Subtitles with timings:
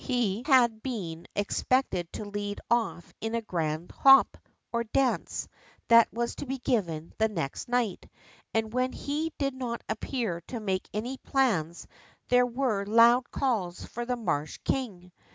[0.03, 4.35] He had been expected to lead off in a grand hop,
[4.73, 5.47] or dance,
[5.89, 8.09] that was to be given the next night,
[8.51, 11.85] and when he did not appear to make any plans
[12.29, 15.11] there were loud calls for the marsh king.